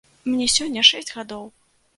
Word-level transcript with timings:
Мне 0.29 0.47
сёння 0.55 0.85
шэсць 0.91 1.15
гадоў! 1.19 1.43